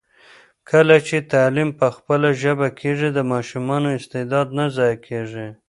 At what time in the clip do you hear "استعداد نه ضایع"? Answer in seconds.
3.99-4.97